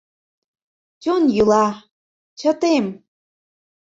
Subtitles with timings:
[1.01, 1.65] Чон йӱла—
[2.39, 2.85] чытем